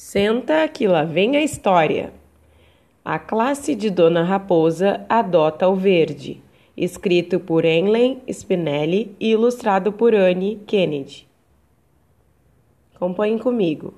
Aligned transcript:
Senta 0.00 0.68
que 0.68 0.86
lá 0.86 1.02
vem 1.02 1.36
a 1.36 1.42
história. 1.42 2.12
A 3.04 3.18
classe 3.18 3.74
de 3.74 3.90
Dona 3.90 4.22
Raposa 4.22 5.04
adota 5.08 5.68
o 5.68 5.74
verde, 5.74 6.40
escrito 6.76 7.40
por 7.40 7.64
Henley 7.64 8.22
Spinelli 8.32 9.16
e 9.18 9.32
ilustrado 9.32 9.90
por 9.90 10.14
Anne 10.14 10.62
Kennedy. 10.68 11.26
Acompanhem 12.94 13.38
comigo. 13.38 13.92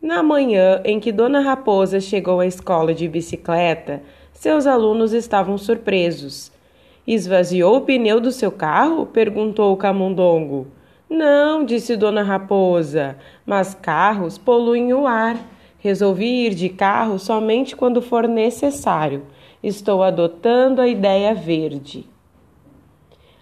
Na 0.00 0.22
manhã 0.22 0.80
em 0.84 1.00
que 1.00 1.10
Dona 1.10 1.40
Raposa 1.40 2.00
chegou 2.00 2.38
à 2.38 2.46
escola 2.46 2.94
de 2.94 3.08
bicicleta, 3.08 4.00
seus 4.32 4.64
alunos 4.64 5.12
estavam 5.12 5.58
surpresos. 5.58 6.52
Esvaziou 7.04 7.78
o 7.78 7.80
pneu 7.80 8.20
do 8.20 8.30
seu 8.30 8.52
carro? 8.52 9.06
perguntou 9.06 9.72
o 9.72 9.76
camundongo. 9.76 10.77
Não, 11.08 11.64
disse 11.64 11.96
Dona 11.96 12.22
Raposa, 12.22 13.16
mas 13.46 13.74
carros 13.74 14.36
poluem 14.36 14.92
o 14.92 15.06
ar. 15.06 15.38
Resolvi 15.78 16.46
ir 16.46 16.54
de 16.54 16.68
carro 16.68 17.18
somente 17.18 17.74
quando 17.74 18.02
for 18.02 18.28
necessário. 18.28 19.22
Estou 19.62 20.02
adotando 20.02 20.82
a 20.82 20.86
ideia 20.86 21.34
verde. 21.34 22.06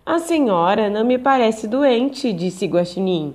A 0.05 0.21
senhora 0.21 0.89
não 0.89 1.05
me 1.05 1.19
parece 1.19 1.67
doente, 1.67 2.33
disse 2.33 2.67
Guaxinim. 2.67 3.35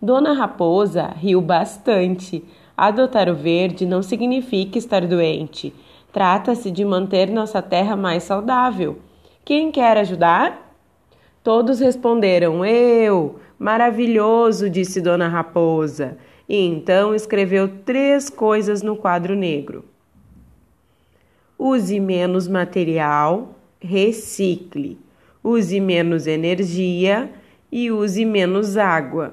Dona 0.00 0.34
Raposa 0.34 1.14
riu 1.16 1.40
bastante. 1.40 2.44
Adotar 2.76 3.30
o 3.30 3.34
verde 3.34 3.86
não 3.86 4.02
significa 4.02 4.76
estar 4.76 5.06
doente. 5.06 5.72
Trata-se 6.12 6.70
de 6.70 6.84
manter 6.84 7.30
nossa 7.30 7.62
terra 7.62 7.96
mais 7.96 8.24
saudável. 8.24 8.98
Quem 9.44 9.72
quer 9.72 9.96
ajudar? 9.96 10.76
Todos 11.42 11.80
responderam: 11.80 12.64
Eu. 12.64 13.40
Maravilhoso, 13.64 14.68
disse 14.68 15.00
Dona 15.00 15.26
Raposa, 15.26 16.18
e 16.46 16.54
então 16.54 17.14
escreveu 17.14 17.66
três 17.66 18.28
coisas 18.28 18.82
no 18.82 18.94
quadro 18.94 19.34
negro: 19.34 19.86
Use 21.58 21.98
menos 21.98 22.46
material, 22.46 23.58
recicle, 23.80 24.98
use 25.42 25.80
menos 25.80 26.26
energia 26.26 27.32
e 27.72 27.90
use 27.90 28.26
menos 28.26 28.76
água. 28.76 29.32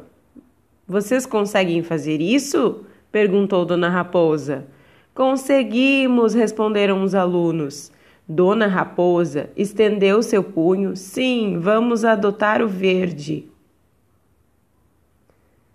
Vocês 0.88 1.26
conseguem 1.26 1.84
fazer 1.84 2.22
isso? 2.22 2.86
perguntou 3.12 3.66
Dona 3.66 3.90
Raposa. 3.90 4.66
Conseguimos, 5.14 6.34
responderam 6.34 7.04
os 7.04 7.14
alunos. 7.14 7.92
Dona 8.26 8.68
Raposa 8.68 9.50
estendeu 9.58 10.24
seu 10.24 10.42
punho. 10.42 10.96
Sim, 10.96 11.60
vamos 11.60 12.06
adotar 12.06 12.62
o 12.62 12.68
verde. 12.70 13.51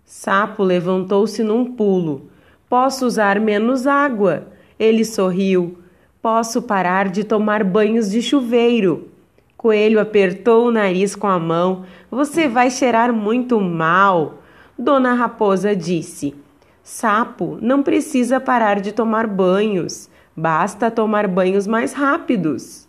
Sapo 0.07 0.63
levantou-se 0.63 1.43
num 1.43 1.73
pulo. 1.73 2.29
Posso 2.69 3.05
usar 3.05 3.41
menos 3.41 3.85
água. 3.85 4.47
Ele 4.79 5.03
sorriu. 5.03 5.79
Posso 6.21 6.61
parar 6.61 7.09
de 7.09 7.25
tomar 7.25 7.61
banhos 7.61 8.09
de 8.09 8.21
chuveiro. 8.21 9.09
Coelho 9.57 9.99
apertou 9.99 10.67
o 10.67 10.71
nariz 10.71 11.13
com 11.13 11.27
a 11.27 11.37
mão. 11.37 11.83
Você 12.09 12.47
vai 12.47 12.71
cheirar 12.71 13.11
muito 13.11 13.59
mal. 13.59 14.35
Dona 14.79 15.13
Raposa 15.13 15.75
disse: 15.75 16.33
Sapo 16.81 17.57
não 17.61 17.83
precisa 17.83 18.39
parar 18.39 18.79
de 18.79 18.93
tomar 18.93 19.27
banhos. 19.27 20.09
Basta 20.33 20.89
tomar 20.89 21.27
banhos 21.27 21.67
mais 21.67 21.91
rápidos. 21.91 22.87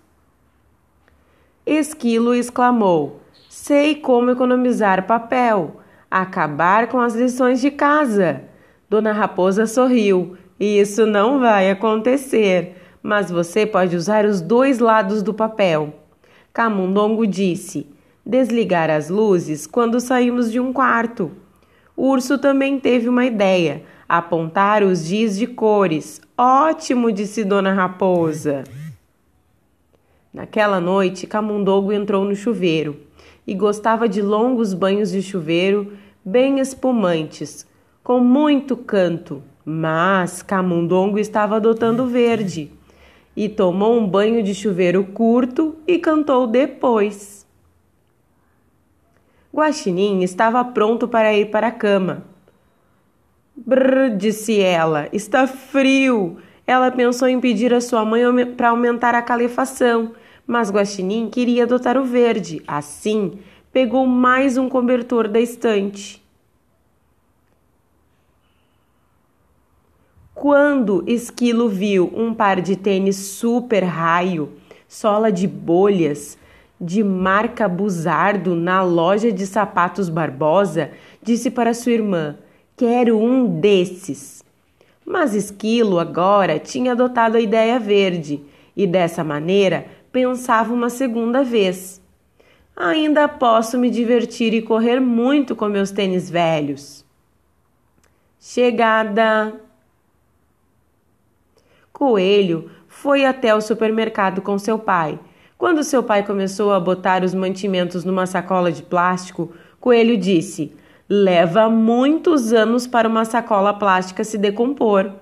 Esquilo 1.67 2.33
exclamou: 2.33 3.21
Sei 3.49 3.97
como 3.97 4.31
economizar 4.31 5.05
papel 5.05 5.78
acabar 6.11 6.89
com 6.89 7.01
as 7.01 7.15
lições 7.15 7.61
de 7.61 7.71
casa. 7.71 8.43
Dona 8.89 9.13
Raposa 9.13 9.67
sorriu. 9.67 10.37
Isso 10.59 11.07
não 11.07 11.39
vai 11.39 11.71
acontecer, 11.71 12.77
mas 13.03 13.31
você 13.31 13.65
pode 13.65 13.95
usar 13.95 14.25
os 14.25 14.41
dois 14.41 14.79
lados 14.79 15.23
do 15.23 15.33
papel. 15.33 15.95
Camundongo 16.53 17.27
disse: 17.27 17.87
desligar 18.27 18.91
as 18.91 19.09
luzes 19.09 19.67
quando 19.67 20.01
saímos 20.01 20.51
de 20.51 20.59
um 20.59 20.73
quarto. 20.73 21.31
O 21.97 22.09
urso 22.09 22.39
também 22.39 22.81
teve 22.81 23.09
uma 23.09 23.25
ideia: 23.25 23.83
apontar 24.09 24.83
os 24.83 25.07
dias 25.07 25.37
de 25.39 25.47
cores. 25.47 26.21
Ótimo, 26.37 27.13
disse 27.13 27.45
Dona 27.45 27.73
Raposa. 27.73 28.65
Naquela 30.33 30.81
noite, 30.81 31.27
Camundongo 31.27 31.93
entrou 31.93 32.25
no 32.25 32.35
chuveiro 32.35 32.97
e 33.47 33.55
gostava 33.55 34.09
de 34.09 34.21
longos 34.21 34.75
banhos 34.75 35.11
de 35.11 35.23
chuveiro 35.23 35.95
bem 36.25 36.61
espumantes, 36.61 37.67
com 38.03 38.21
muito 38.21 38.77
canto. 38.77 39.43
Mas 39.65 40.43
Camundongo 40.43 41.19
estava 41.19 41.57
adotando 41.57 42.07
verde 42.07 42.71
e 43.37 43.49
tomou 43.49 43.99
um 43.99 44.07
banho 44.07 44.43
de 44.43 44.55
chuveiro 44.55 45.05
curto 45.05 45.77
e 45.87 45.99
cantou 45.99 46.47
depois. 46.47 47.47
Guaxinim 49.55 50.23
estava 50.23 50.65
pronto 50.65 51.07
para 51.07 51.35
ir 51.35 51.51
para 51.51 51.69
a 51.69 51.73
cama. 51.73 52.25
Brrr, 53.57 54.17
disse 54.17 54.61
ela, 54.61 55.09
está 55.13 55.47
frio. 55.47 56.39
Ela 56.67 56.91
pensou 56.91 57.29
em 57.29 57.41
pedir 57.41 57.73
a 57.73 57.81
sua 57.81 58.05
mãe 58.05 58.23
para 58.57 58.71
aumentar 58.71 59.15
a 59.15 59.23
calefação, 59.23 60.13
mas 60.47 60.71
Guaxinim 60.71 61.29
queria 61.29 61.65
adotar 61.65 61.97
o 61.97 62.05
verde. 62.05 62.63
Assim, 62.67 63.39
pegou 63.73 64.07
mais 64.07 64.57
um 64.57 64.69
cobertor 64.69 65.29
da 65.29 65.41
estante. 65.41 66.23
Quando 70.35 71.03
Esquilo 71.07 71.69
viu 71.69 72.13
um 72.15 72.33
par 72.33 72.61
de 72.61 72.77
tênis 72.77 73.17
super 73.17 73.83
raio, 73.83 74.53
sola 74.87 75.33
de 75.33 75.49
bolhas, 75.49 76.39
de 76.81 77.03
marca 77.03 77.69
Buzardo 77.69 78.55
na 78.55 78.83
loja 78.83 79.33
de 79.33 79.45
sapatos 79.47 80.09
Barbosa, 80.09 80.93
disse 81.21 81.51
para 81.51 81.75
sua 81.75 81.93
irmã: 81.93 82.37
Quero 82.77 83.19
um 83.19 83.59
desses. 83.59 84.45
Mas 85.05 85.35
Esquilo 85.35 85.99
agora 85.99 86.59
tinha 86.59 86.93
adotado 86.93 87.37
a 87.37 87.41
ideia 87.41 87.79
verde 87.81 88.41
e 88.77 88.87
dessa 88.87 89.25
maneira 89.25 89.87
pensava 90.13 90.73
uma 90.73 90.89
segunda 90.89 91.43
vez. 91.43 92.01
Ainda 92.81 93.27
posso 93.27 93.77
me 93.77 93.91
divertir 93.91 94.55
e 94.55 94.63
correr 94.63 95.01
muito 95.01 95.57
com 95.57 95.67
meus 95.67 95.91
tênis 95.91 96.31
velhos. 96.31 97.05
Chegada. 98.39 99.53
Coelho 101.93 102.71
foi 102.87 103.25
até 103.25 103.53
o 103.53 103.61
supermercado 103.61 104.41
com 104.41 104.57
seu 104.61 104.79
pai. 104.79 105.19
Quando 105.59 105.83
seu 105.83 106.05
pai 106.05 106.25
começou 106.25 106.73
a 106.73 106.79
botar 106.79 107.25
os 107.25 107.35
mantimentos 107.35 108.05
numa 108.05 108.27
sacola 108.27 108.71
de 108.71 108.85
plástico, 108.85 109.53
Coelho 109.81 110.17
disse: 110.17 110.73
Leva 111.09 111.69
muitos 111.69 112.53
anos 112.53 112.87
para 112.87 113.09
uma 113.09 113.25
sacola 113.25 113.75
plástica 113.75 114.23
se 114.23 114.39
decompor. 114.39 115.15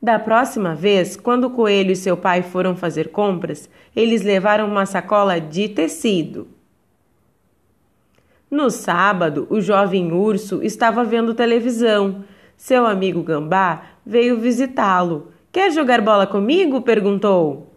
Da 0.00 0.18
próxima 0.18 0.74
vez, 0.74 1.18
quando 1.18 1.44
o 1.44 1.50
coelho 1.50 1.92
e 1.92 1.96
seu 1.96 2.16
pai 2.16 2.40
foram 2.40 2.74
fazer 2.74 3.10
compras, 3.10 3.68
eles 3.94 4.22
levaram 4.22 4.66
uma 4.66 4.86
sacola 4.86 5.38
de 5.38 5.68
tecido. 5.68 6.48
No 8.52 8.68
sábado, 8.68 9.46
o 9.48 9.62
jovem 9.62 10.12
urso 10.12 10.62
estava 10.62 11.02
vendo 11.02 11.32
televisão. 11.32 12.22
Seu 12.54 12.84
amigo 12.84 13.22
gambá 13.22 13.84
veio 14.04 14.38
visitá-lo. 14.38 15.28
Quer 15.50 15.72
jogar 15.72 16.02
bola 16.02 16.26
comigo? 16.26 16.82
perguntou. 16.82 17.72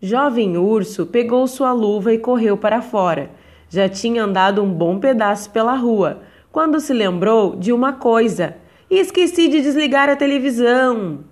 Jovem 0.00 0.56
urso 0.56 1.06
pegou 1.06 1.48
sua 1.48 1.72
luva 1.72 2.12
e 2.12 2.18
correu 2.18 2.56
para 2.56 2.80
fora. 2.80 3.32
Já 3.68 3.88
tinha 3.88 4.22
andado 4.22 4.62
um 4.62 4.72
bom 4.72 5.00
pedaço 5.00 5.50
pela 5.50 5.74
rua 5.74 6.22
quando 6.52 6.78
se 6.78 6.92
lembrou 6.92 7.56
de 7.56 7.72
uma 7.72 7.94
coisa. 7.94 8.58
Esqueci 8.88 9.48
de 9.48 9.60
desligar 9.60 10.08
a 10.08 10.14
televisão. 10.14 11.24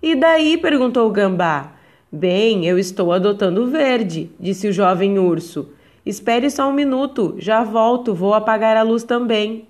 E 0.00 0.14
daí? 0.14 0.56
perguntou 0.56 1.06
o 1.06 1.12
gambá. 1.12 1.74
Bem, 2.12 2.66
eu 2.66 2.76
estou 2.76 3.12
adotando 3.12 3.62
o 3.62 3.66
verde, 3.66 4.32
disse 4.38 4.66
o 4.66 4.72
jovem 4.72 5.18
urso. 5.18 5.68
Espere 6.04 6.50
só 6.50 6.68
um 6.68 6.72
minuto, 6.72 7.36
já 7.38 7.62
volto, 7.62 8.12
vou 8.12 8.34
apagar 8.34 8.76
a 8.76 8.82
luz 8.82 9.04
também. 9.04 9.68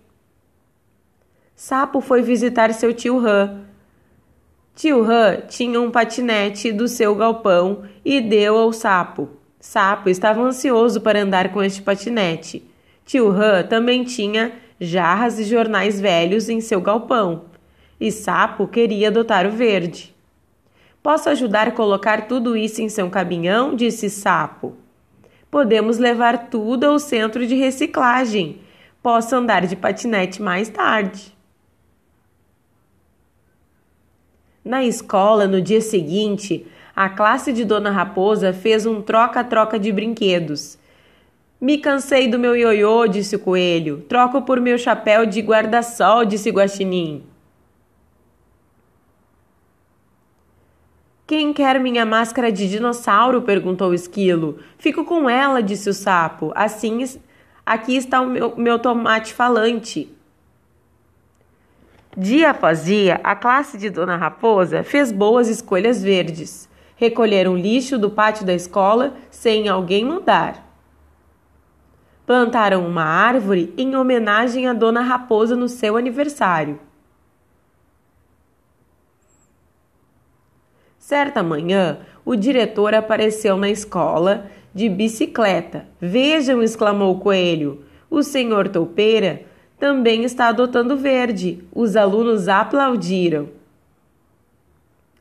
Sapo 1.55 2.01
foi 2.01 2.23
visitar 2.23 2.73
seu 2.73 2.95
tio 2.95 3.19
Rã. 3.19 3.61
Tio 4.75 5.03
Rã 5.03 5.43
tinha 5.47 5.79
um 5.79 5.91
patinete 5.91 6.73
do 6.73 6.89
seu 6.89 7.15
galpão 7.15 7.83
e 8.03 8.23
deu 8.23 8.57
ao 8.57 8.73
sapo. 8.73 9.29
Sapo 9.61 10.09
estava 10.09 10.41
ansioso 10.41 11.03
para 11.03 11.21
andar 11.21 11.53
com 11.53 11.63
este 11.63 11.83
patinete. 11.83 12.65
Tio 13.05 13.31
Han 13.31 13.65
também 13.65 14.05
tinha 14.05 14.53
jarras 14.81 15.39
e 15.39 15.45
jornais 15.45 16.01
velhos 16.01 16.49
em 16.49 16.63
seu 16.63 16.81
galpão, 16.81 17.45
e 18.01 18.11
Sapo 18.11 18.67
queria 18.67 19.09
adotar 19.09 19.47
o 19.47 19.51
verde. 19.51 20.15
Posso 21.03 21.31
ajudar 21.31 21.69
a 21.69 21.73
colocar 21.73 22.29
tudo 22.29 22.57
isso 22.57 22.83
em 22.83 22.89
seu 22.89 23.09
caminhão? 23.09 23.75
disse 23.75 24.11
Sapo. 24.11 24.77
Podemos 25.51 25.99
levar 25.99 26.51
tudo 26.51 26.85
ao 26.85 26.99
centro 26.99 27.47
de 27.47 27.55
reciclagem. 27.55 28.61
Posso 29.03 29.35
andar 29.35 29.67
de 29.67 29.75
patinete 29.75 30.43
mais 30.43 30.69
tarde. 30.69 31.35
Na 34.63 34.85
escola, 34.85 35.47
no 35.47 35.61
dia 35.61 35.81
seguinte, 35.81 36.67
a 36.95 37.09
classe 37.09 37.51
de 37.51 37.65
Dona 37.65 37.91
Raposa 37.91 38.53
fez 38.53 38.85
um 38.85 39.01
troca-troca 39.01 39.79
de 39.79 39.91
brinquedos. 39.91 40.79
Me 41.59 41.79
cansei 41.79 42.29
do 42.29 42.39
meu 42.39 42.55
ioiô, 42.55 43.07
disse 43.07 43.37
o 43.37 43.39
coelho. 43.39 44.05
Troco 44.07 44.43
por 44.43 44.61
meu 44.61 44.77
chapéu 44.77 45.25
de 45.25 45.41
guarda-sol, 45.41 46.27
disse 46.27 46.51
Guaxinim. 46.51 47.25
Quem 51.31 51.53
quer 51.53 51.79
minha 51.79 52.05
máscara 52.05 52.51
de 52.51 52.69
dinossauro? 52.69 53.43
perguntou 53.43 53.91
o 53.91 53.95
esquilo. 53.95 54.59
Fico 54.77 55.05
com 55.05 55.31
ela, 55.31 55.63
disse 55.63 55.89
o 55.89 55.95
sapo. 55.95 56.51
Assim, 56.57 57.05
aqui 57.65 57.95
está 57.95 58.21
o 58.21 58.27
meu, 58.27 58.57
meu 58.57 58.81
tomate 58.81 59.33
falante. 59.33 60.13
Dia 62.17 62.51
após 62.51 62.85
dia, 62.87 63.21
a 63.23 63.37
classe 63.37 63.79
de 63.79 63.89
Dona 63.89 64.17
Raposa 64.17 64.83
fez 64.83 65.13
boas 65.13 65.47
escolhas 65.47 66.03
verdes. 66.03 66.69
Recolheram 66.97 67.57
lixo 67.57 67.97
do 67.97 68.11
pátio 68.11 68.45
da 68.45 68.53
escola 68.53 69.15
sem 69.31 69.69
alguém 69.69 70.05
mandar 70.05 70.69
plantaram 72.27 72.87
uma 72.87 73.03
árvore 73.03 73.75
em 73.77 73.97
homenagem 73.97 74.69
à 74.69 74.73
Dona 74.73 75.01
Raposa 75.01 75.57
no 75.57 75.69
seu 75.69 75.97
aniversário. 75.97 76.79
Certa 81.11 81.43
manhã, 81.43 81.99
o 82.25 82.37
diretor 82.37 82.95
apareceu 82.95 83.57
na 83.57 83.69
escola 83.69 84.49
de 84.73 84.89
bicicleta. 84.89 85.85
Vejam, 86.01 86.63
exclamou 86.63 87.17
o 87.17 87.19
coelho, 87.19 87.85
o 88.09 88.23
senhor 88.23 88.69
Toupeira 88.69 89.43
também 89.77 90.23
está 90.23 90.47
adotando 90.47 90.97
verde. 90.97 91.65
Os 91.75 91.97
alunos 91.97 92.47
aplaudiram. 92.47 93.49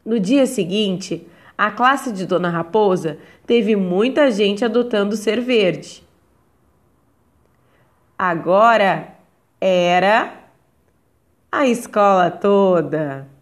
No 0.06 0.20
dia 0.20 0.46
seguinte, 0.46 1.28
a 1.58 1.72
classe 1.72 2.12
de 2.12 2.28
Dona 2.28 2.52
Raposa 2.52 3.18
teve 3.48 3.76
muita 3.76 4.30
gente 4.30 4.64
adotando 4.64 5.16
ser 5.16 5.42
verde. 5.42 6.04
Agora 8.16 9.16
era 9.60 10.36
a 11.52 11.66
escola 11.66 12.30
toda. 12.30 13.39